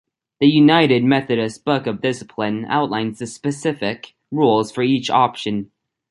[0.39, 5.69] The United Methodist Book of Discipline outlines the specific rules for each option.